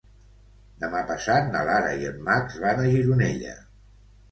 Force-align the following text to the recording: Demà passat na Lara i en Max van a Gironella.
Demà 0.83 1.01
passat 1.11 1.51
na 1.57 1.61
Lara 1.69 1.93
i 2.05 2.09
en 2.13 2.19
Max 2.31 2.59
van 2.67 2.83
a 2.83 2.89
Gironella. 2.97 3.57